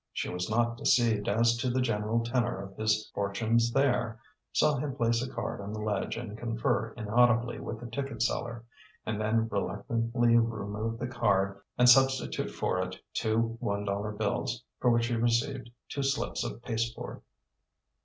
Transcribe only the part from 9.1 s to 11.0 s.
then reluctantly remove